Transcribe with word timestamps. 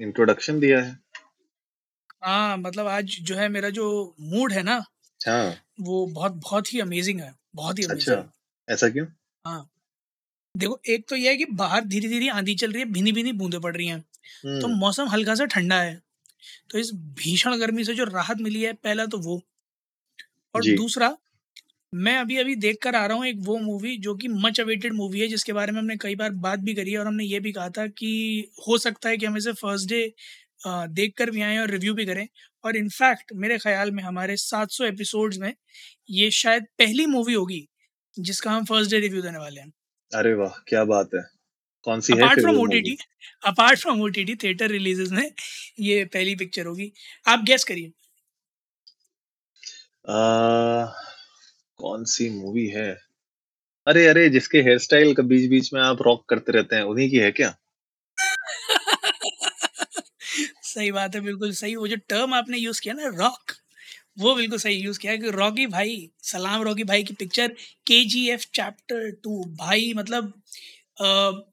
Introduction 0.00 0.60
दिया 0.60 0.80
है। 0.80 0.98
हाँ 2.24 2.56
मतलब 2.56 2.86
आज 2.86 3.04
जो 3.04 3.36
है 3.36 3.48
मेरा 3.48 3.70
जो 3.70 4.14
मूड 4.20 4.52
है 4.52 4.62
ना 4.62 4.84
हाँ। 5.28 5.54
वो 5.80 6.06
बहुत 6.06 6.32
बहुत 6.32 6.74
ही 6.74 6.80
अमेजिंग 6.80 7.20
है 7.20 7.34
बहुत 7.54 7.78
ही 7.78 7.84
अच्छा 7.84 8.12
अमेजिंग 8.14 8.30
ऐसा 8.68 8.88
क्यों? 8.88 9.06
हाँ। 9.46 9.70
देखो 10.56 10.80
एक 10.88 11.08
तो 11.08 11.16
यह 11.16 11.30
है 11.30 11.36
कि 11.36 11.44
बाहर 11.44 11.84
धीरे 11.84 12.08
धीरे 12.08 12.28
आंधी 12.28 12.54
चल 12.54 12.72
रही 12.72 12.82
है 12.82 12.88
भीनी 12.88 13.12
भीनी 13.12 13.32
बूंदे 13.32 13.58
पड़ 13.58 13.76
रही 13.76 13.86
हैं। 13.86 14.00
तो 14.00 14.66
हम्म, 14.66 14.78
मौसम 14.78 15.08
हल्का 15.08 15.34
सा 15.34 15.44
ठंडा 15.44 15.80
है। 15.82 16.02
तो 16.70 16.78
इस 16.78 16.90
भीषण 16.94 17.56
गर्मी 17.56 17.84
से 17.84 17.94
जो 17.94 18.04
राहत 18.04 18.36
मिली 18.38 18.62
है 18.62 18.72
पहला 18.72 19.06
तो 19.06 19.18
वो। 19.18 19.42
और 20.54 20.76
दूसरा 20.76 21.16
मैं 21.92 22.16
अभी 22.16 22.36
अभी 22.38 22.54
देख 22.54 22.76
कर 22.82 22.94
आ 22.94 23.04
रहा 23.06 23.16
हूँ 23.16 23.26
एक 23.26 23.36
वो 23.40 23.56
मूवी 23.58 23.96
जो 23.98 24.14
कि 24.14 24.28
मच 24.28 24.60
अवेटेड 24.60 24.92
मूवी 24.92 25.20
है 25.20 25.26
जिसके 25.28 25.52
बारे 25.52 25.72
में 25.72 25.78
हमने 25.80 25.96
कई 25.96 26.14
बार 26.14 26.30
बात 26.44 26.58
भी 26.58 26.74
करी 26.74 26.92
है 26.92 26.98
और 26.98 27.06
हमने 27.06 27.24
ये 27.24 27.40
भी 27.40 27.52
कहा 27.52 27.68
था 27.70 27.86
कि 27.88 28.10
हो 28.68 28.78
सकता 28.78 29.08
है 29.08 29.16
कि 29.16 29.26
हम 29.26 29.36
इसे 29.36 29.52
फ़र्स्ट 29.52 29.88
डे 29.88 30.02
देख 30.66 31.14
कर 31.18 31.30
भी 31.30 31.42
आएँ 31.42 31.58
और 31.58 31.70
रिव्यू 31.70 31.94
भी 31.94 32.06
करें। 32.06 32.26
और 32.64 32.76
इनफैक्ट 32.76 33.32
मेरे 33.34 33.58
ख्याल 33.58 33.90
में 33.90 34.02
हमारे 34.02 34.36
700 34.36 34.84
एपिसोड्स 34.84 35.38
में 35.38 35.52
ये 36.10 36.30
शायद 36.30 36.64
पहली 36.78 37.06
मूवी 37.06 37.34
होगी 37.34 37.66
जिसका 38.16 38.50
हम 38.50 38.64
फ़र्स्ट 38.64 38.90
डे 38.90 38.98
रिव्यू 39.00 39.22
देने 39.22 39.38
वाले 39.38 39.60
हैं। 39.60 39.72
अरे 40.12 40.34
वाह 40.34 40.58
क्या 40.68 40.84
बात 40.84 41.10
है। 41.14 41.22
कौन 41.86 42.00
सी 42.00 42.12
अपार्ट 42.12 42.40
फ्रॉम 42.40 42.56
वो 42.56 42.62
ओ 42.62 42.66
movie 42.66 42.96
apart 43.44 43.78
from 43.80 44.02
oh 44.02 44.08
theatre 44.10 44.68
releases 44.70 45.10
में 45.12 45.30
ये 45.80 46.04
पहली 46.06 46.34
पिक्चर 46.36 46.66
होगी। 46.66 46.92
आप 47.28 47.44
गेस 47.44 47.64
करिए। 47.64 47.92
कौन 51.80 52.04
सी 52.04 52.28
मूवी 52.30 52.66
है? 52.68 52.90
अरे 53.86 54.06
अरे 54.06 54.28
जिसके 54.30 54.62
हेयर 54.62 54.78
स्टाइल 54.78 55.14
का 55.14 55.22
बीच 55.24 55.48
बीच 55.50 55.72
में 55.74 55.80
आप 55.80 56.02
रॉक 56.02 56.24
करते 56.28 56.52
रहते 56.52 56.76
हैं 56.76 56.82
उन्हीं 56.84 57.10
की 57.10 57.18
है 57.18 57.30
क्या? 57.32 57.54
सही 60.62 60.90
बात 60.92 61.14
है 61.14 61.20
बिल्कुल 61.20 61.52
सही। 61.52 61.74
वो 61.76 61.88
जो 61.88 61.96
टर्म 62.08 62.34
आपने 62.34 62.58
यूज़ 62.58 62.80
किया 62.80 62.94
ना 62.94 63.08
रॉक 63.16 63.52
वो 64.18 64.34
बिल्कुल 64.34 64.58
सही 64.58 64.74
यूज़ 64.74 64.98
किया 64.98 65.16
कि 65.16 65.30
रॉकी 65.30 65.66
भाई 65.66 65.96
सलाम 66.22 66.62
रॉकी 66.62 66.84
भाई 66.84 67.02
की 67.02 67.14
पिक्चर 67.14 67.48
के 67.86 68.04
जी 68.04 68.26
एफ़ 68.30 68.46
चैप्टर 68.54 69.10
टू 69.24 69.42
भाई 69.58 69.92
मतलब 69.96 70.32
अ, 71.00 71.06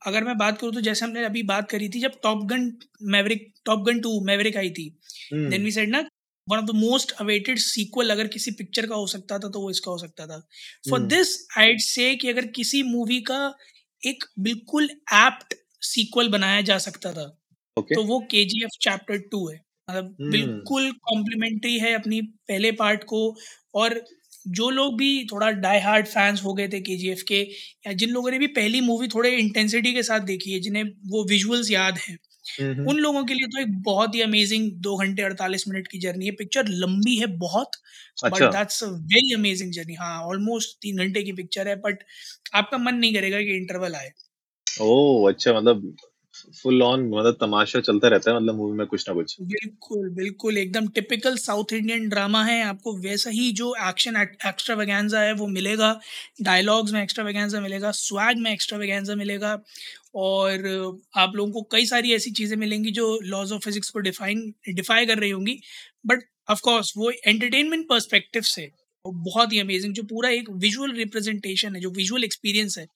अगर 0.08 0.24
मैं 0.24 0.38
बात 0.38 0.58
करूँ 0.60 0.74
तो 0.74 0.82
जैसे 0.82 1.06
हमने 1.06 1.24
अभी 1.26 1.44
बात 1.52 1.70
करी 1.70 1.90
थी 1.90 2.00
जब 2.00 2.20
top 2.24 2.44
gun 2.46 2.72
maverick 3.16 3.52
top 3.66 3.84
gun 3.86 4.00
two 4.00 4.20
maverick 4.26 4.58
आई 4.58 4.70
थी 4.70 4.90
देन 5.34 5.64
वी 5.64 5.72
सेड 5.72 5.90
ना 5.90 6.02
one 6.48 6.58
of 6.58 6.66
the 6.66 6.76
most 6.76 7.12
awaited 7.22 7.60
sequel 7.60 8.10
अगर 8.10 8.28
किसी 8.30 8.52
पिक्चर 8.54 8.88
का 8.88 8.96
हो 8.96 9.08
सकता 9.08 9.40
था 9.40 9.50
तो 9.50 9.62
वो 9.62 9.70
इसका 9.72 9.92
हो 9.92 9.98
सकता 9.98 10.28
था। 10.28 10.40
फॉर 10.84 11.00
दिस 11.08 11.36
आईड 11.58 11.80
से 11.82 12.16
कि 12.16 12.30
अगर 12.30 12.46
किसी 12.54 12.84
मूवी 12.86 13.20
का 13.24 13.40
एक 14.04 14.24
बिल्कुल 14.42 14.90
एप्ट 15.16 15.56
सीक्वल 15.84 16.30
बनाया 16.30 16.62
जा 16.64 16.78
सकता 16.80 17.14
था 17.14 17.26
ओके 17.78 17.96
तो 17.96 18.04
वो 18.04 18.20
के 18.32 18.44
जी 18.46 18.64
एफ़ 18.64 18.78
चैप्टर 18.82 19.18
टू 19.32 19.48
है। 19.50 19.56
मतलब 19.88 20.18
हम्म 20.20 20.70
बिल्कुल 20.70 20.92
कॉम्प्लीमेंट्री 21.04 21.78
है 21.80 21.94
अपनी 21.94 22.22
पहले 22.48 22.72
पार्ट 22.76 23.04
को 23.06 23.22
और 23.76 24.02
जो 24.50 24.70
लोग 24.70 24.98
भी 24.98 25.10
थोड़ा 25.28 25.50
डाई 25.60 25.80
हार्ड 25.82 26.08
फैंस 26.08 26.44
हो 26.44 26.54
गए 26.54 26.68
थे 26.70 26.80
के 26.82 26.96
जी 26.98 27.10
एफ़ 27.10 27.24
के 27.28 27.42
या 27.88 27.94
जिन 27.94 28.10
लोगों 28.10 28.32
ने 28.32 28.40
भी 28.40 28.48
पहली 28.56 28.82
मूवी 28.82 29.08
थोड़े 29.10 29.32
इंटेंसिटी 29.38 29.94
के 29.94 30.04
साथ 30.04 30.20
देखी 30.26 30.54
है 30.54 30.60
जिन्हें 30.62 30.84
वो 31.10 31.24
विजुअल्स 31.30 31.72
याद 31.72 31.98
हैं 32.00 32.18
उन 32.86 32.98
लोगों 32.98 33.24
के 33.26 33.34
लिए 33.34 33.48
तो 33.48 33.62
एक 33.62 33.74
बहुत 33.84 34.16
ही 34.16 34.22
अमेजिंग 34.22 34.72
दो 34.82 34.96
घंटे 34.98 35.22
अड़तालीस 35.24 35.68
मिनट 35.68 35.88
की 35.88 36.00
जर्नी 36.00 36.26
है। 36.26 36.32
पिक्चर 36.34 36.68
लंबी 36.78 37.18
है 37.18 37.28
बहुत 37.40 37.72
but 38.28 38.44
that's 38.52 38.84
a 38.84 38.88
very 39.14 39.34
amazing 39.34 39.72
journey 39.74 39.96
हाँ 39.96 40.20
ऑलमोस्ट 40.26 40.78
तीन 40.82 40.98
घंटे 40.98 41.24
की 41.24 41.34
पिक्चर 41.34 41.68
है 41.68 41.76
बट 41.82 42.04
आपका 42.56 42.78
मन 42.80 42.96
नहीं 42.96 43.14
करेगा 43.14 43.42
कि 43.42 43.58
इंटरवल 43.58 43.96
आए। 43.96 44.12
ओ 44.68 45.28
अच्छा 45.30 45.54
मतलब 45.54 45.96
फुल 46.54 46.82
ऑन 46.84 47.08
मतलब 47.10 47.38
तमाशा 47.42 47.80
चलता 47.82 48.08
रहता 48.08 48.32
है 48.32 48.38
मतलब 48.38 48.56
मूवी 48.56 48.78
में 48.78 48.88
कुछ 48.88 49.08
ना 49.10 49.16
कुछ। 49.16 49.40
बिल्कुल 49.44 50.10
बिल्कुल, 50.12 50.58
एकदम 50.58 50.88
टिपिकल 50.90 51.36
साउथ 51.38 51.74
इंडियन 51.74 52.08
ड्रामा 52.10 52.44
है। 52.46 52.62
आपको 52.64 52.94
वैसा 53.00 53.30
ही 53.30 53.52
जो 53.54 53.74
एक्शन 53.90 54.16
एक्स्ट्रा 54.18 54.76
वैगेंजा 54.76 55.20
है, 55.22 55.34
वो 55.34 55.48
मिलेगा। 55.50 55.90
डायलॉग्स 56.42 56.92
में 56.94 57.02
एक्स्ट्रा 57.02 57.26
वैगेंजा 57.26 57.60
मिलेगा 57.62 57.92
स्वैग 57.94 58.38
में 58.38 58.52
एक्स्ट्रा 58.52 58.78
वैगेंजा 58.78 59.16
मिलेगा 59.16 59.52
और 60.18 60.66
आप 61.18 61.36
लोगों 61.36 61.52
को 61.54 61.62
कई 61.72 61.86
सारी 61.86 62.14
ऐसी 62.14 62.32
चीज़ें 62.32 62.58
मिलेंगी 62.58 62.92
जो 62.92 63.08
लॉज 63.26 63.52
ऑफ़ 63.52 63.62
फिजिक्स 63.62 63.90
को 63.90 64.00
डिफाइन 64.02 64.44
डिफाई 64.72 65.06
कर 65.06 65.20
रही 65.20 65.30
होंगी। 65.30 65.60
बट 66.06 66.24
ऑफ़ 66.50 66.62
कोर्स 66.62 66.94
वो 66.98 67.12
एंटरटेनमेंट 67.12 67.88
पर्सपेक्टिव 67.90 68.42
से 68.48 68.70
बहुत 69.06 69.54
ही 69.54 69.60
अमेजिंग 69.60 69.94
जो 69.94 70.04
पूरा 70.06 70.30
एक 70.32 70.50
विजुअल 70.58 70.92
रिप्रेजेंटेशन 70.94 71.76
है, 71.76 71.82
जो 71.82 71.90
विजुअल 71.92 72.24
एक्सपीरियंस 72.24 72.78
है, 72.78 72.88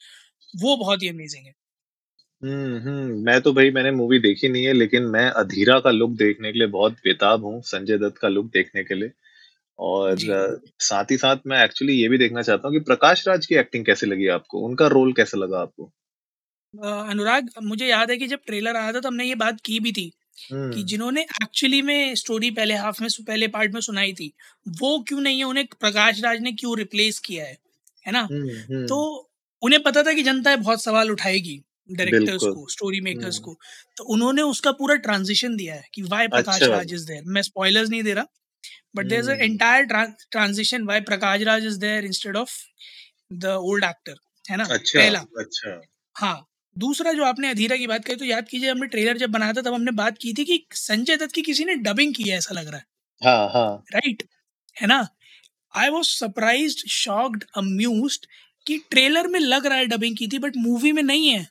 वो 0.53 0.77
बहुत 0.77 1.03
ही 1.03 1.09
अमेजिंग 1.09 1.45
है। 1.47 1.53
हम्म 2.41 3.23
मैं 3.25 3.39
तो 3.41 3.51
भाई 3.53 3.71
मैंने 3.71 3.91
मूवी 3.91 4.19
देखी 4.19 4.49
नहीं 4.49 4.65
है 4.65 4.73
लेकिन 4.73 5.03
मैं 5.03 5.25
अधीरा 5.31 5.79
का 5.79 5.91
लुक 5.91 6.11
देखने 6.11 6.51
के 6.51 6.57
लिए 6.59 6.67
बहुत 6.67 6.93
बेताब 6.93 7.43
हूँ 7.45 7.61
संजय 7.61 7.97
दत्त 7.97 8.17
का 8.17 8.27
लुक 8.27 8.45
देखने 8.45 8.83
के 8.83 8.95
लिए। 8.95 9.11
और 9.79 10.15
जी। 10.15 10.27
साथ 10.79 11.11
ही 11.11 11.17
साथ 11.17 11.37
मैं 11.47 11.63
एक्चुअली 11.63 11.93
ये 11.93 12.09
भी 12.09 12.17
देखना 12.17 12.41
चाहता 12.41 12.67
हूँ 12.67 12.75
कि 12.75 12.83
प्रकाश 12.83 13.27
राज 13.27 13.45
की 13.45 13.55
एक्टिंग 13.55 13.85
कैसे 13.85 14.07
लगी 14.07 14.27
आपको? 14.29 14.59
उनका 14.59 14.87
रोल 14.87 15.13
कैसा 15.13 15.37
लगा 15.37 15.59
आपको? 15.59 15.91
अ, 16.73 16.87
अनुराग 17.09 17.49
मुझे 17.63 17.87
याद 17.87 18.11
है 18.11 18.17
कि 18.17 18.27
जब 18.27 18.39
ट्रेलर 18.45 18.75
आया 18.75 18.91
था 18.93 18.99
तो 18.99 19.07
हमने 19.09 19.25
ये 19.25 19.35
बात 19.35 19.59
की 19.65 19.79
भी 19.79 19.91
थी 19.91 20.05
कि 20.49 20.55
हम्म। 20.55 20.83
जिन्होंने 20.83 21.21
एक्चुअली 21.21 21.81
में 21.81 22.15
स्टोरी 22.15 22.51
पहले 22.51 22.73
हाफ़ 22.75 23.01
में 23.03 23.09
पहले 23.27 23.47
पार्ट 23.47 23.73
में 23.73 23.81
सुनाई 23.81 24.13
थी 24.13 24.31
वो 24.81 24.99
क्यों 24.99 25.21
नहीं 25.21 25.37
है 25.37 25.43
उन्हें 25.43 25.65
प्रकाश 25.79 26.21
राज 26.23 26.41
ने 26.41 26.51
क्यों 26.51 26.77
रिप्लेस 26.77 27.19
किया 27.19 27.45
है 27.45 27.57
है 28.07 28.11
ना? 28.13 28.27
हम्म 28.31 28.85
तो 28.87 28.95
हम्म 29.03 29.25
उन्हें 29.63 29.81
पता 29.83 30.03
था 30.03 30.13
कि 30.13 30.23
जनता 30.23 30.55
बहुत 30.55 30.83
सवाल 30.83 31.11
उठाएगी। 31.11 31.61
डायरेक्टर्स 31.89 32.45
को 32.47 32.67
स्टोरी 32.69 32.99
मेकर्स 33.01 33.37
हम्म। 33.37 33.43
को 33.45 33.57
तो 33.97 34.03
उन्होंने 34.13 34.41
उसका 34.43 34.71
पूरा 34.73 34.95
ट्रांजिशन 35.07 35.55
दिया 35.55 35.75
है 35.75 35.83
कि 35.93 36.01
वाई 36.05 36.27
प्रकाश 36.29 36.55
अच्छा। 36.55 36.67
Raj 36.67 36.93
is 36.93 37.05
there. 37.07 37.23
मैं 37.27 37.41
स्पॉयलर्स 37.41 37.89
नहीं 37.89 38.03
दे 38.03 38.13
रहा 38.13 38.25
but 38.95 39.07
there 39.07 39.21
is 39.21 39.31
a 39.31 39.35
entire 39.43 39.85
transition 40.31 40.85
Y 40.85 41.01
Prakash 41.03 41.41
Raj 41.43 41.65
is 41.65 41.79
there 41.79 42.05
instead 42.05 42.37
of 42.37 42.53
the 43.35 43.45
old 43.63 43.83
actor 43.85 44.15
है 44.45 44.57
ना? 44.57 44.65
अच्छा 44.65 44.99
पहला। 44.99 45.19
अच्छा। 45.39 45.81
हाँ 46.15 46.47
दूसरा 46.75 47.13
जो 47.13 47.23
आपने 47.25 47.49
अधीरा 47.49 47.77
की 47.77 47.87
बात 47.87 48.05
कही 48.05 48.15
तो 48.17 48.25
याद 48.25 48.47
कीजिए 48.49 48.71
हमने 48.71 48.87
ट्रेलर 48.89 49.17
जब 49.17 49.31
बनाया 49.31 49.53
था 49.53 49.61
तब 49.61 49.73
हमने 49.73 49.91
बात 49.95 50.17
की 50.19 50.33
थी 50.35 50.45
कि 50.45 50.65
संजय 50.77 51.17
दत्त 51.17 51.33
की 51.35 51.41
किसी 51.43 51.65
ने 51.65 51.75
डबिंग 51.83 52.13
की 52.15 52.23
है 52.23 52.37
ऐसा 52.37 52.55
लग 52.55 52.67
रहा 52.67 52.77
है। 52.77 52.85
हाँ 53.21 53.49
हाँ। 53.49 53.83
राइट 53.93 54.23
है 54.77 54.87
ना? 54.87 55.07
I 55.73 55.89
was 55.89 56.07
surprise 56.09 56.77
shocked 56.91 57.43
amused 57.57 58.25
कि 58.65 58.77
ट्रेलर 58.91 59.27
में 59.27 59.39
लग 59.41 59.65
रहा 59.67 59.77
है 59.77 59.85
डबिंग 59.87 60.17
की 60.17 60.27
थी 60.27 60.39
बट 60.39 60.57
मूवी 60.57 60.91
में 60.91 61.03
नहीं 61.03 61.29
है। 61.29 61.47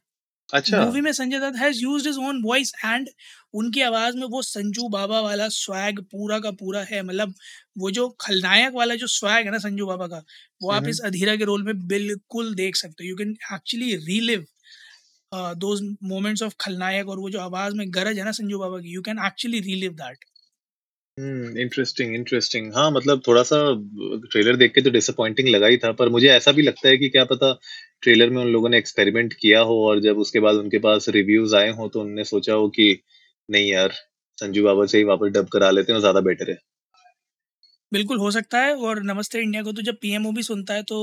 अच्छा। 0.53 0.85
मूवी 0.85 1.01
में 1.01 1.13
Sanjay 1.13 1.39
Dutt 1.41 1.59
has 1.59 1.83
used 1.83 2.07
his 2.07 2.17
own 2.19 2.43
voice 2.45 2.73
and 2.85 3.09
उनकी 3.55 3.81
आवाज़ 3.83 4.17
में 4.17 4.27
वो 4.31 4.43
संजू 4.43 4.89
बाबा 4.89 5.21
वाला 5.21 5.49
स्वैग 5.51 6.01
पूरा 6.13 6.39
का 6.39 6.51
पूरा 6.53 6.83
है। 6.91 7.03
मतलब 7.03 7.35
वो 7.79 7.91
जो 7.91 8.09
खलनायक 8.21 8.73
वाला 8.75 8.95
जो 8.95 9.07
स्वैग 9.09 9.47
है 9.47 9.53
ना 9.53 9.59
संजू 9.59 9.87
बाबा 9.87 10.07
का 10.07 10.23
वो 10.63 10.71
आप 10.71 10.77
हम्म। 10.77 10.91
इस 10.91 11.01
अधीरा 11.05 11.37
के 11.37 11.45
रोल 11.45 11.63
में 11.65 11.87
बिल्कुल 11.89 12.55
देख 12.55 12.77
सकते 12.77 13.05
हो। 13.05 13.09
You 13.09 13.17
can 13.17 13.37
actually 13.55 13.95
relive 14.07 14.47
those 15.33 15.81
moments 16.05 16.43
of 16.43 16.55
Khalnayak 16.61 17.09
और 17.09 17.19
वो 17.19 17.31
जो 17.31 17.41
आवाज़ 17.41 17.75
में 17.75 17.87
गरज 17.95 18.19
है 18.19 18.25
ना 18.25 18.33
संजू 18.33 18.59
बाबा 18.59 18.79
की 18.79 18.95
you 18.95 19.03
can 19.03 19.19
actually 19.27 19.61
relive 19.63 19.93
that 19.95 20.25
interesting 21.59 22.15
interesting 22.15 22.73
हाँ 22.75 22.91
मतलब 22.91 23.23
थोड़ा 23.27 23.43
सा 23.45 23.57
ट्रेलर 24.27 24.57
देख 24.57 24.73
के 24.75 24.81
तो 24.81 24.91
डिसअपॉइंटिंग 24.91 25.49
लगा 25.49 25.67
ही 25.67 25.77
था 25.79 25.93
पर 25.95 26.09
मुझे 26.09 26.29
ऐसा 26.31 26.53
भी 26.53 26.63
लगता 26.63 26.89
है 26.89 26.97
कि 26.99 27.09
क्या 27.09 27.25
पता 27.27 27.53
ट्रेलर 28.03 28.31
में 28.31 28.43
उन 28.43 28.49
लोगों 28.49 28.69
ने 28.69 28.79
एक्सपेरिमेंट 28.79 29.33
किया 29.35 29.61
हो 29.63 29.79
और 29.85 30.01
जब 30.01 30.19
उसके 30.19 30.41
बाद 30.41 30.57
उनके 30.57 30.79
पास 30.81 31.09
रिव्यूज़ 31.11 31.57
आए 31.57 31.71
हो 31.73 31.89
तो 31.89 32.01
उन्होंने 32.01 32.25
सोचा 32.27 32.55
हो 32.55 32.69
कि 32.71 32.93
नहीं 33.49 33.71
यार 33.73 33.93
संजू 34.39 34.65
बाबा 34.65 34.87
से 34.87 34.99
ही 34.99 35.05
वापस 35.05 35.33
डब 35.35 35.49
करा 35.53 35.71
लेते 35.71 35.93
हैं 35.93 36.01
ज़्यादा 36.01 36.21
बेटर 36.23 36.51
है। 36.51 36.59
बिल्कुल 37.93 38.19
हो 38.19 38.31
सकता 38.31 38.59
है 38.59 38.75
और 38.79 39.03
नमस्ते 39.05 39.41
इंडिया 39.41 39.63
को 39.63 39.73
तो 39.73 39.83
जब 39.83 39.97
पीएमओ 40.03 40.31
भी 40.33 40.43
सुनता 40.43 40.75
है 40.75 40.83
तो 40.85 40.99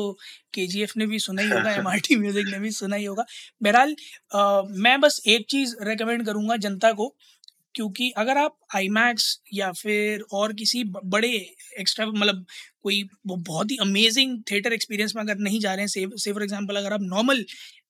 केजीएफ 0.53 0.93
ने 0.97 1.05
भी 1.07 1.19
सुना 1.19 1.41
ही 1.41 1.49
होगा 1.49 1.71
एमआरटी 1.75 2.15
म्यूज़िक 2.17 2.47
ने 2.47 2.59
भी 2.59 2.71
सुना 2.71 2.95
ही 2.95 3.05
होगा। 3.05 3.25
बहरहाल 3.61 3.95
मैं 4.79 4.99
बस 5.01 5.21
एक 5.27 5.45
चीज़ 5.49 5.75
रेकमेंड 5.83 6.25
करूँगा 6.25 6.57
जनता 6.59 6.91
को 6.93 7.13
क्योंकि 7.77 8.09
अगर 8.17 8.37
आप 8.37 8.57
आई 8.75 8.89
या 9.53 9.71
फिर 9.73 10.21
और 10.33 10.53
किसी 10.53 10.83
बड़े 10.85 11.29
एक्स्ट्रा 11.79 12.05
मतलब 12.07 12.45
कोई 12.83 13.03
बहुत 13.27 13.71
ही 13.71 13.77
अमेजिंग 13.81 14.37
थिएटर 14.51 14.73
एक्सपीरियंस 14.73 15.15
में 15.15 15.23
अगर 15.23 15.37
नहीं 15.39 15.59
जा 15.59 15.73
रहे 15.73 15.81
हैं 15.81 15.87
से 15.87 16.05
से 16.17 16.33
फॉर 16.33 16.43
एग्जांपल 16.43 16.75
अगर 16.75 16.93
आप 16.93 17.01
नॉर्मल 17.03 17.43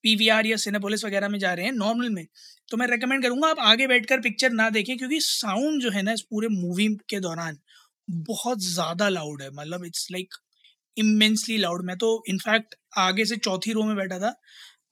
पीवीआर 0.04 0.46
या 0.46 0.58
सिनेपोलिस 0.58 1.06
वगैरह 1.06 1.30
में 1.30 1.40
जा 1.40 1.54
रहे 1.54 1.66
हैं 1.66 1.74
नॉर्मल 1.74 2.10
में 2.10 2.26
तो 2.72 2.78
मैं 2.78 2.88
रेकमेंड 2.88 3.24
करूँगा 3.24 3.50
आप 3.50 3.60
आगे 3.62 3.88
बैठकर 3.88 4.22
पिक्चर 4.22 4.52
ना 4.54 4.70
देखें 4.72 4.98
क्योंकि 4.98 5.20
साउंड 5.22 5.82
जो 5.82 5.92
है 5.92 6.02
ना 6.02 6.14
इस 6.14 6.22
पूरे 6.32 6.48
मूवी 6.52 6.88
के 7.10 7.20
दौरान 7.20 7.58
बहुत 8.08 8.60
ज़्यादा 8.64 9.10
लाउड 9.10 9.42
है। 9.42 9.50
मतलब 9.54 9.86
इट्स 9.86 10.08
लाइक 10.12 10.36
इमेंसली 10.98 11.58
लाउड 11.58 11.86
मैं 11.86 11.98
तो 11.98 12.12
इनफैक्ट 12.30 12.76
आगे 13.00 13.26
से 13.26 13.36
चौथी 13.38 13.74
रो 13.74 13.84
में 13.84 13.96
बैठा 13.96 14.20
था, 14.20 14.34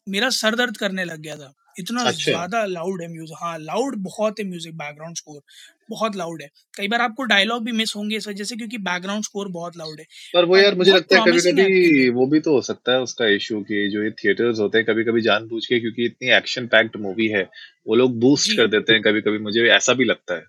मेरा 0.07 0.29
सर 0.31 0.55
दर्द 0.55 0.77
करने 0.77 1.05
लग 1.05 1.19
गया 1.21 1.35
था। 1.37 1.53
इतना 1.77 2.03
अच्छा। 2.03 2.31
ज़्यादा 2.31 2.65
लाउड 2.65 3.01
है 3.01 3.07
म्यूज़िक 3.07 3.37
हाँ 3.41 3.57
लाउड 3.59 3.95
बहुत 4.03 4.39
है 4.39 4.45
म्यूज़िक 4.45 4.75
बैकग्राउंड 4.77 5.17
स्कोर 5.17 5.41
बहुत 5.89 6.15
लाउड 6.15 6.41
है। 6.41 6.49
कई 6.73 6.87
बार 6.87 7.01
आपको 7.01 7.23
डायलॉग 7.23 7.63
भी 7.65 7.71
मिस 7.71 7.93
होंगे 7.95 8.17
इस 8.17 8.27
वजह 8.27 8.43
से 8.43 8.55
क्योंकि 8.55 8.77
बैकग्राउंड 8.79 9.23
स्कोर 9.23 9.47
बहुत 9.47 9.77
लाउड 9.77 9.99
है। 9.99 10.05
पर 10.33 10.45
वो 10.45 10.57
यार 10.57 10.75
मुझे 10.75 10.91
लगता 10.91 11.15
है 11.15 11.21
कभी 11.21 11.39
कभी 11.41 12.09
वो 12.09 12.25
भी 12.27 12.39
तो 12.39 12.53
हो 12.53 12.61
सकता 12.61 12.91
है 12.91 13.01
उसका 13.01 13.27
इशू 13.27 13.61
कि 13.61 13.87
जो 13.89 14.03
ये 14.03 14.11
थिएटर्स 14.11 14.59
होते 14.59 14.77
हैं 14.77 14.87
कभी 14.87 15.03
कभी 15.03 15.21
जानबूझ 15.21 15.65
के 15.65 15.79
क्योंकि 15.79 16.05
इतनी 16.05 16.29
एक्शन 16.31 16.67
पैक्ड 16.67 16.97
मूवी 17.01 17.27
है 17.27 17.43
वो 17.87 17.95
लोग 17.95 18.19
बूस्ट 18.19 18.57
कर 18.57 18.67
देते 18.67 18.93
हैं 18.93 19.01
कभी 19.01 19.21
कभी 19.21 19.39
मुझे 19.39 19.67
ऐसा 19.69 19.93
भी 19.93 20.05
लगता 20.05 20.35
है। 20.35 20.43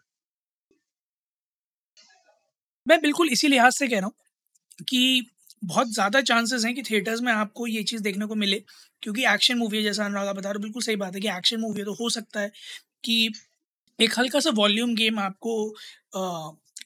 मैं 2.87 3.01
बिल्कुल 3.01 3.29
इसी 3.33 3.49
लिहाज 3.49 3.73
से 3.73 3.89
कह 3.89 3.99
रहा 3.99 4.07
हूँ 4.07 4.85
कि 4.89 5.27
बहुत 5.63 5.93
ज़्यादा 5.93 6.21
चांसेस 6.23 6.65
हैं 6.65 6.75
कि 6.75 6.83
थिएटर्स 6.83 7.21
में 7.23 7.33
आपको 7.33 7.67
ये 7.67 7.83
चीज़ 7.85 8.03
देखने 8.03 8.27
को 8.27 8.35
मिले, 8.37 8.63
क्योंकि 9.03 9.25
एक्शन 9.27 9.59
मूवी 9.59 9.77
है 9.77 9.83
जैसा 9.83 10.05
अनुराग 10.05 10.37
बता 10.37 10.51
रहे 10.51 10.63
बिल्कुल 10.63 10.83
सही 10.83 10.97
बात 10.97 11.15
है 11.15 11.21
कि 11.21 11.29
एक्शन 11.31 11.61
मूवी 11.61 11.81
है 11.81 11.85
तो 11.85 11.95
हो 11.95 12.11
सकता 12.11 12.41
है 12.41 12.51
कि 13.05 13.33
एक 13.99 14.19
हल्का 14.19 14.41
सा 14.41 14.51
वॉल्यूम 14.55 14.95
गेम 14.95 15.19
आपको 15.19 15.55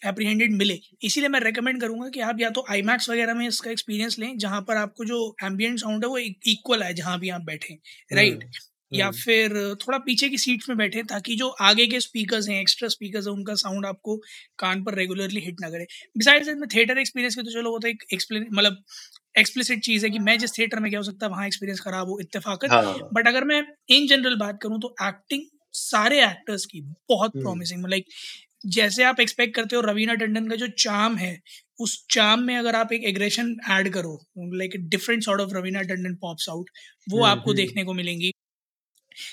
एप्रीहेंडेड 0.07 0.53
मिले। 0.53 0.79
इसीलिए 1.05 1.29
मैं 1.29 1.41
रेकमेंड 1.41 1.81
करूँगा 1.81 2.09
कि 2.09 2.21
आप 2.23 2.41
या 2.41 2.51
तो 2.51 2.65
आई 2.71 2.83
वगैरह 2.83 3.35
में 3.35 3.47
इसका 3.47 3.71
एक्सपीरियंस 3.71 4.19
लें, 4.19 4.37
जहाँ 4.39 4.61
पर 4.63 4.77
आपको 4.77 5.05
जो 5.05 5.37
एम्बियंट 5.45 5.79
साउंड 5.81 6.05
है 6.05 6.11
वो 6.11 6.19
इक्वल 6.19 6.83
है 6.83 6.93
जहाँ 6.95 7.19
भी 7.21 7.29
आप 7.31 7.43
बैठे 7.45 7.79
राइट 8.13 8.33
हम्म। 8.35 8.69
या 8.93 9.07
हम्म। 9.07 9.17
फिर 9.17 9.53
थोड़ा 9.83 9.99
पीछे 9.99 10.29
की 10.29 10.39
सीट्स 10.39 10.69
में 10.69 10.77
बैठे 10.79 11.03
ताकि 11.03 11.37
जो 11.37 11.49
आगे 11.61 11.87
के 11.87 12.01
स्पीकर्स 12.01 12.49
हैं 12.49 12.61
एक्स्ट्रा 12.61 12.89
स्पीकर्स 12.89 13.27
हैं 13.27 13.35
उनका 13.35 13.55
साउंड 13.55 13.87
आपको 13.87 14.17
कान 14.59 14.83
पर 14.85 14.95
रेगुलरली 14.95 15.41
हिट 15.41 15.61
ना 15.61 15.71
करे। 15.71 15.87
बिसाइड्स 16.19 16.49
में 16.49 16.69
थिएटर 16.75 16.99
एक्सपीरियंस 16.99 17.35
की 17.35 17.43
तो 17.43 17.51
चलो 17.51 17.71
वो 17.71 17.79
तो 17.79 17.89
एक 17.89 18.05
एक्सप्लेन 18.13 18.47
मतलब 18.53 18.83
एक्सप्लिसिट 19.39 19.81
चीज़ 19.85 20.05
है 20.07 20.11
कि 20.11 20.19
मैं 20.19 20.39
जिस 20.39 20.59
थिएटर 20.59 20.81
में 20.81 20.91
क्या 20.91 21.01
हो 21.01 21.05
सकता 21.05 21.27
है 21.27 21.31
वहाँ 21.31 21.47
एक्सपीरियंस 21.47 21.81
खराब 21.81 22.09
हो 22.09 22.19
इत्तेफाकत। 22.21 22.71
हाँ। 22.71 22.99
बट 23.15 23.29
अगर 23.29 23.45
मैं 23.45 23.63
इन 23.89 24.07
जनरल 24.07 24.37
बात 24.37 24.59
करूँ 24.63 24.81
तो 24.81 24.95
एक्टिंग 25.03 25.43
सारे 25.75 26.23
एक्टर्स 26.25 26.65
की 26.67 26.81
बहुत 26.81 27.31
हम्म। 27.35 27.45
प्रॉमिसिंग 27.45 27.87
लाइक 27.89 28.07
जैसे 28.67 29.03
आप 29.03 29.21
एक्सपेक्ट 29.21 29.55
करते 29.57 29.77
हो 29.77 29.83
रवीना 29.83 30.15
टंडन 30.15 30.49
का 30.49 30.57
जो 30.57 30.67
चाम 30.79 31.17
है 31.17 31.39
उस 31.81 31.93
चाम 32.11 32.43
में 32.43 32.57
अगर 32.57 32.77
आप 32.77 32.93
एक 32.93 33.05
एग्रेशन 33.05 33.55
ऐड 33.71 33.89
करो 33.93 34.19
like 34.55 34.73
different 34.89 35.23
sort 35.23 35.41
of 35.41 35.55
Raveena 35.55 35.83
Tandon 35.83 36.15
pops 36.15 36.49
out 36.49 36.71
वो 37.09 37.17
हम्म 37.17 37.31
आपको 37.31 37.51
हम्म। 37.51 37.57
देखने 37.57 37.85
को 37.85 37.95
मिलेंगी। 37.95 38.33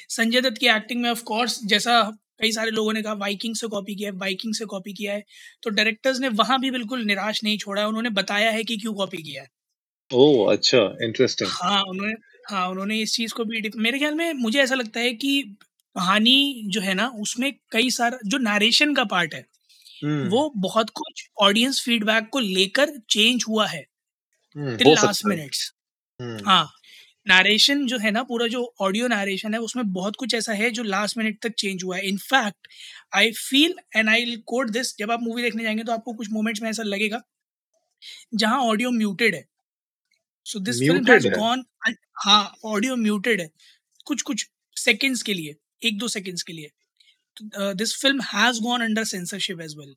संजय 0.10 0.42
दत्त 0.42 0.57
की 0.57 0.68
एक्टिंग 0.68 1.01
में 1.01 1.10
ऑफ़ 1.10 1.24
कोर्स 1.24 1.60
जैसा 1.66 2.01
कई 2.42 2.51
सारे 2.51 2.72
लोगों 2.72 2.94
ने 2.94 3.01
कहा 3.01 3.13
वाइकिंग 3.16 3.56
से 3.56 3.68
कॉपी 3.68 3.95
किया 3.95 4.10
है 4.10 4.18
वाइकिंग 4.18 4.54
से 4.54 4.66
कॉपी 4.66 4.94
किया 4.94 5.13
है 5.13 5.24
तो 5.63 5.69
डायरेक्टर्स 5.69 6.19
ने 6.19 6.28
वहाँ 6.36 6.60
भी 6.60 6.72
बिल्कुल 6.72 7.04
निराश 7.06 7.44
नहीं 7.44 7.57
छोड़ा 7.57 7.81
है 7.81 7.88
उन्होंने 7.88 8.10
बताया 8.13 8.51
है 8.51 8.63
कि 8.63 8.78
क्यों 8.78 8.94
कॉपी 8.94 9.22
किया 9.24 9.42
है। 9.44 9.50
ओह 10.12 10.51
अच्छा 10.54 10.78
इंटरेस्टिंग 11.04 11.50
हाँ 11.54 11.81
उन्होंने 11.84 12.13
हाँ 12.51 12.68
उन्होंने 12.69 13.00
इस 13.01 13.13
चीज़ 13.13 13.34
को 13.34 13.45
भी 13.45 13.62
मेरे 13.78 14.00
ख्याल 14.00 14.16
में 14.16 14.34
मुझे 14.34 14.60
ऐसा 14.60 14.75
लगता 14.75 15.00
है 15.00 15.13
कि 15.13 15.42
कहानी 15.95 16.63
जो 16.68 16.81
है 16.81 16.94
ना 16.94 17.07
उसमें 17.19 17.51
कई 17.72 17.90
सारा 17.90 18.19
जो 18.25 18.38
नरेशन 18.38 18.94
का 18.94 19.04
पार्ट 19.04 19.33
है 19.33 19.45
हम्म। 20.04 20.28
वो 20.30 20.50
बहुत 20.57 20.90
कुछ 20.90 21.28
ऑडियंस 21.42 21.81
फीडबैक 21.86 22.28
को 22.31 22.40
लेकर 22.40 22.98
चेंज 23.10 23.45
हुआ 23.48 23.66
है 23.68 23.81
टिल 24.56 24.88
लास्ट 24.90 25.25
मिनट्स 25.25 25.72
हाँ 26.45 26.63
नरेशन 27.29 27.85
जो 27.88 27.97
है 27.97 28.12
ना 28.12 28.24
पूरा 28.24 28.47
जो 28.47 28.63
ऑडियो 28.81 29.07
नरेशन 29.07 29.53
है 29.53 29.59
उसमें 29.62 29.91
बहुत 29.94 30.15
कुछ 30.15 30.33
ऐसा 30.35 30.53
है 30.53 30.69
जो 30.71 30.83
लास्ट 30.83 31.18
मिनट 31.18 31.39
तक 31.44 31.53
चेंज 31.59 31.83
हुआ 31.83 31.97
है। 31.97 32.07
In fact 32.07 32.68
I 33.15 33.31
feel 33.33 33.75
and 33.95 34.09
I 34.09 34.35
quote 34.47 34.69
this 34.71 34.97
जब 35.00 35.12
आप 35.12 35.24
मूवी 35.24 35.41
देखने 35.41 35.63
जाएँगे 35.63 35.83
तो 35.83 35.91
आपको 35.91 36.13
कुछ 36.13 36.31
मोमेंट्स 36.31 36.62
में 36.62 36.69
ऐसा 36.69 36.83
लगेगा 36.83 37.21
जहाँ 38.35 38.59
ऑडियो 38.62 38.91
म्यूटेड 38.91 39.35
है। 39.35 39.45
So 40.45 40.59
this 40.59 40.79
film 40.79 41.12
has 41.12 41.27
gone 41.29 41.63
हाँ? 42.15 42.53
ऑडियो 42.65 42.95
म्यूटेड 42.95 43.41
है 43.41 43.50
कुछ 44.07 44.21
कुछ 44.21 44.47
सेकंड्स 44.77 45.21
के 45.21 45.33
लिए 45.33 45.56
एक 45.81 45.97
दो 46.00 46.07
सेकंड्स 46.07 46.44
के 46.44 46.53
लिए। 46.53 46.71
This 47.75 47.95
film 48.01 48.21
has 48.23 48.62
gone 48.62 48.81
under 48.81 49.03
censorship 49.06 49.62
as 49.62 49.75
well 49.77 49.95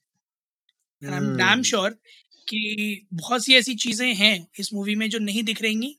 I 1.02 1.16
am 1.16 1.36
damn 1.36 1.62
sure 1.62 1.90
कि 2.48 3.06
बहुत 3.14 3.44
सी 3.44 3.54
ऐसी 3.54 3.74
चीज़ें 3.76 4.12
हैं 4.14 4.46
इस 4.60 4.72
मूवी 4.74 4.94
में 4.94 5.08
जो 5.10 5.18
नहीं 5.18 5.42
दिख 5.42 5.62
रहेंगी 5.62 5.96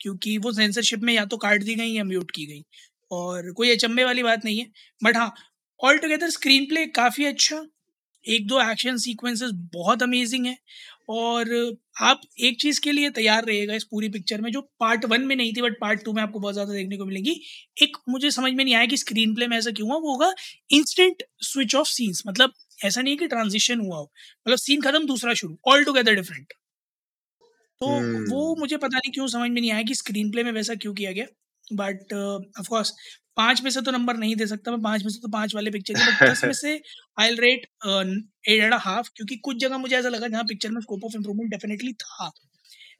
क्योंकि 0.00 0.36
वो 0.38 0.52
सेंसरशिप 0.52 1.00
में 1.02 1.12
या 1.14 1.24
तो 1.26 1.36
काट 1.38 1.62
दी 1.62 1.74
गई 1.74 1.92
या 1.92 2.04
म्यूट 2.04 2.30
की 2.30 2.46
गई। 2.46 2.62
और 3.10 3.52
कोई 3.52 3.70
अचंभे 3.70 4.04
वाली 4.04 4.22
बात 4.22 4.44
नहीं 4.44 4.58
है। 4.58 4.66
बट 5.00 5.16
हाँ 5.16 5.32
ऑल 5.80 5.98
टुगेदर 5.98 6.30
स्क्रीन 6.30 6.66
प्ले 6.66 6.86
काफ़ी 6.94 7.24
अच्छा। 7.26 7.64
एक 8.24 8.46
दो 8.46 8.60
एक्शन 8.62 8.96
सीक्वेंसेस 8.98 9.50
बहुत 9.74 10.02
अमेजिंग 10.02 10.46
है। 10.46 10.56
और 11.10 11.48
आप 12.02 12.20
एक 12.40 12.60
चीज़ 12.60 12.80
के 12.80 12.92
लिए 12.92 13.10
तैयार 13.10 13.44
रहेगा 13.44 13.74
इस 13.74 13.84
पूरी 13.84 14.08
पिक्चर 14.08 14.40
में, 14.40 14.50
जो 14.52 14.60
पार्ट 14.80 15.04
वन 15.06 15.22
में 15.22 15.34
नहीं 15.36 15.52
थी 15.54 15.62
बट 15.62 15.78
पार्ट 15.80 16.04
टू 16.04 16.12
में 16.12 16.22
आपको 16.22 16.40
बहुत 16.40 16.54
ज़्यादा 16.54 16.72
देखने 16.74 16.96
को 16.96 17.06
मिलेगी। 17.06 17.32
एक 17.82 17.96
मुझे 18.08 18.30
समझ 18.30 18.52
में 18.52 18.64
नहीं 18.64 18.74
आया 18.74 18.86
कि 18.86 18.96
स्क्रीन 18.96 19.34
प्ले 19.34 19.46
में 19.46 19.56
ऐसा 19.58 19.70
क्यों 19.70 19.88
हुआ। 19.88 19.98
वो 19.98 20.12
होगा 20.12 20.32
इंस्टेंट 20.72 21.22
स्विच 21.44 21.74
ऑफ़ 21.76 21.88
सीन्स 21.88 22.22
मतलब 22.28 22.52
ऐसा 22.78 23.02
नहीं 23.02 23.14
है 23.14 23.18
कि 23.18 23.26
ट्रांजिशन 23.28 23.80
हुआ 23.80 23.96
हो। 23.98 24.10
मतलब 24.46 24.58
सीन 24.58 24.80
खत्म, 24.82 25.06
दूसरा 25.06 25.34
शुरू। 25.34 25.58
ऑल 25.68 25.84
टुगेदर 25.84 26.14
डिफरेंट 26.16 26.52
तो 27.80 27.86
वो 27.86 28.48
हम्म। 28.48 28.60
मुझे 28.60 28.76
पता 28.76 28.96
नहीं 28.96 29.12
क्यों 29.12 29.26
समझ 29.26 29.50
में 29.50 29.60
नहीं 29.60 29.70
आया 29.72 29.82
कि 29.82 29.94
स्क्रीन 29.94 30.30
प्ले 30.30 30.42
में 30.42 30.52
वैसा 30.52 30.74
क्यों 30.74 30.94
किया 30.94 31.12
गया। 31.12 31.26
बट 31.72 32.12
ऑफ़ 32.60 32.68
कोर्स 32.68 32.92
पाँच 33.36 33.62
में 33.62 33.70
से 33.70 33.80
तो 33.80 33.90
नंबर 33.90 34.16
नहीं 34.16 34.34
दे 34.36 34.46
सकता 34.46 34.70
मैं 34.70 34.80
पाँच 34.82 35.02
में 35.02 35.10
से 35.10 35.20
तो 35.20 35.28
पाँच 35.28 35.54
वाले 35.54 35.70
पिक्चर 35.70 35.94
की 35.94 36.00
बट 36.00 36.30
दस 36.30 36.44
में 36.44 36.52
से 36.52 36.80
I 37.18 37.34
rate 37.34 37.66
eight 38.48 38.62
and 38.62 38.74
half 38.74 39.10
क्योंकि 39.16 39.36
कुछ 39.36 39.56
जगह 39.56 39.78
मुझे 39.78 39.96
ऐसा 39.96 40.08
लगा 40.08 40.28
जहाँ 40.28 40.44
पिक्चर 40.44 40.70
में 40.70 40.80
स्कोप 40.80 41.04
ऑफ़ 41.04 41.16
इम्प्रूवमेंट 41.16 41.50
डेफिनेटली 41.50 41.92
था 41.92 42.30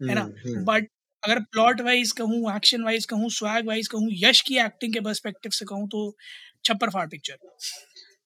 है 0.03 0.15
ना? 0.15 0.21
हम्म 0.21 0.49
हम्म। 0.49 0.65
बट 0.65 0.89
अगर 1.23 1.41
प्लॉट 1.53 1.81
वाइज 1.81 2.13
कहूँ 2.13 2.55
एक्शन 2.57 2.83
वाइज 2.83 3.05
कहूँ 3.05 3.31
स्वैग 3.31 3.67
वाइज 3.67 3.89
कहूँ 3.89 4.09
यश 4.13 4.41
की 4.41 4.57
एक्टिंग 4.59 4.93
के 4.93 5.01
परस्पेक्टिव 5.01 5.53
से 5.53 5.65
कहूँ 5.65 5.89
तो 5.89 6.05
छप्पर 6.65 6.91
फाड़ 6.91 7.07
पिक्चर 7.09 7.37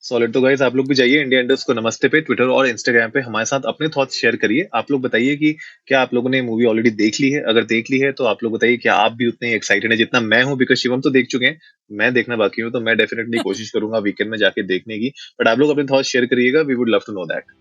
सॉलिड 0.05 0.33
तो 0.33 0.41
गाइस 0.41 0.62
आप 0.62 0.75
लोग 0.77 0.89
भी 0.89 0.95
जाइए 0.95 1.21
इंडिया 1.21 1.41
इंडस्ट 1.41 1.67
को 1.67 1.73
नमस्ते 1.73 2.09
पे 2.09 2.21
ट्विटर 2.21 2.49
और 2.55 2.67
इंस्टाग्राम 2.69 3.11
पे 3.11 3.21
हमारे 3.21 3.47
साथ 3.47 3.61
अपने 3.67 3.89
थॉट्स 3.89 4.15
शेयर 4.15 4.37
करिए। 4.37 4.67
आप 4.75 4.91
लोग 4.91 5.01
बताइए 5.03 5.37
कि 5.37 5.53
क्या 5.89 6.01
आप 6.01 6.12
लोगों 6.15 6.31
ने 6.31 6.41
मूवी 6.43 6.65
ऑलरेडी 6.67 6.91
देख 6.91 7.21
ली 7.21 7.31
है? 7.31 7.41
अगर 7.43 7.65
देख 7.65 7.91
ली 7.91 7.99
है 8.01 8.11
तो 8.12 8.25
आप 8.25 8.43
लोग 8.43 8.53
बताइए 8.53 8.77
क्या 8.77 8.95
आप 8.97 9.12
भी 9.12 9.27
उतने 9.29 9.55
एक्साइटेड 9.55 9.91
हैं 9.91 9.99
जितना 9.99 10.21
मैं 10.23 10.43
हूँ 10.43 10.56
बिकॉज़ 10.59 10.79
शिवम 10.79 11.01
तो 11.01 11.11
देख 11.11 11.29
चुके 11.31 11.47
हैं। 11.47 11.59
मैं 11.91 12.12
देखना 12.15 12.37
बाकी 12.37 12.62
हूँ 12.62 12.73
तो 12.73 12.81
मैं 12.81 12.97
डेफिनेटली 12.97 13.39
कोशिश 13.43 13.71
करूँगा 13.71 13.99
वीकेंड 14.00 14.31
में 14.31 14.38
जाके 14.38 14.62
देखने 14.64 14.99
की। 14.99 15.12
बट 15.40 15.49
आप 15.49 15.59
लोग 15.59 15.71
अपने 15.71 15.85
थॉट्स 15.93 16.09
शेयर 16.09 16.26
करिएगा 16.26 16.61
we 16.62 16.75
would 16.75 16.90
love 16.90 17.00
to 17.07 17.12
know 17.12 17.26
that 17.26 17.57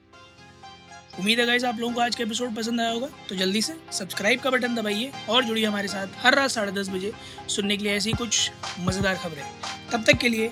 उम्मीद 1.20 1.40
है 1.40 1.46
गाइस 1.46 1.64
आप 1.64 1.80
लोगों 1.80 1.94
को 1.94 2.02
आज 2.02 2.16
का 2.16 2.24
एपिसोड 2.24 2.56
पसंद 2.56 2.82
आया 2.82 2.92
होगा 2.92 3.10
तो 3.30 3.36
जल्दी 3.38 3.62
से 3.62 3.74
सब्सक्राइब 3.94 4.40
का 4.40 4.52
बटन 4.52 4.76
दबाइए 4.76 5.12
और 5.30 5.44
जुड़िए 5.44 5.66
हमारे 5.66 5.88
साथ 5.88 6.24
हर 6.24 6.36
रात 6.36 6.50
साढ़े 6.52 6.72
दस 6.72 6.90
बजे 6.90 7.12
सुनने 7.50 7.78
के 7.78 7.84
लिए 7.84 7.94
ऐसी 7.94 8.14
कुछ 8.14 8.50
मज़ेदार 8.80 9.16
खबरें। 9.16 9.44
तब 9.92 10.04
तक 10.08 10.20
के 10.22 10.30
लिए 10.30 10.52